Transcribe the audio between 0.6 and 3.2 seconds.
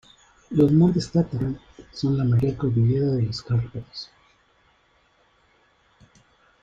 montes Tatra, son la mayor cordillera